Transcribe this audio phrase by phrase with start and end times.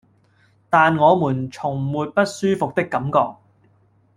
[0.67, 3.35] 但我們從沒不舒服的感覺